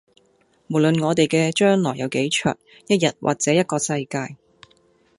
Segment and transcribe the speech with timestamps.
[0.67, 2.57] 無論我哋嘅將來有幾長，
[2.87, 4.35] 一日或者一個世界